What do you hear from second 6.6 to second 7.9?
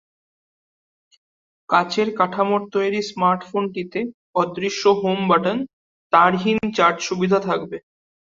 Charge সুবিধা থাকবে।